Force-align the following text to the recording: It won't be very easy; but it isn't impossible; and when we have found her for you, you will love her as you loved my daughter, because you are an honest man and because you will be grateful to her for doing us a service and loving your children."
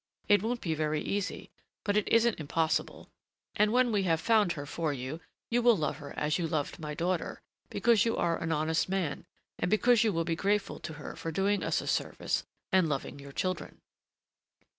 It 0.27 0.41
won't 0.41 0.61
be 0.61 0.73
very 0.73 0.99
easy; 0.99 1.51
but 1.83 1.95
it 1.95 2.07
isn't 2.09 2.39
impossible; 2.39 3.11
and 3.55 3.71
when 3.71 3.91
we 3.91 4.01
have 4.01 4.19
found 4.19 4.53
her 4.53 4.65
for 4.65 4.91
you, 4.91 5.19
you 5.51 5.61
will 5.61 5.77
love 5.77 5.97
her 5.97 6.11
as 6.17 6.39
you 6.39 6.47
loved 6.47 6.79
my 6.79 6.95
daughter, 6.95 7.39
because 7.69 8.03
you 8.03 8.17
are 8.17 8.39
an 8.41 8.51
honest 8.51 8.89
man 8.89 9.25
and 9.59 9.69
because 9.69 10.03
you 10.03 10.11
will 10.11 10.25
be 10.25 10.35
grateful 10.35 10.79
to 10.79 10.93
her 10.93 11.15
for 11.15 11.31
doing 11.31 11.61
us 11.63 11.81
a 11.81 11.87
service 11.87 12.43
and 12.71 12.89
loving 12.89 13.19
your 13.19 13.31
children." 13.31 13.79